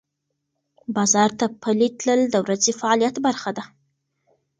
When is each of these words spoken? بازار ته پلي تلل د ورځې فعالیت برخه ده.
بازار 0.95 1.29
ته 1.39 1.45
پلي 1.61 1.87
تلل 1.99 2.21
د 2.31 2.35
ورځې 2.45 2.71
فعالیت 2.79 3.15
برخه 3.25 3.51
ده. 3.57 3.63